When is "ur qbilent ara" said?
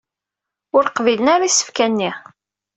0.75-1.49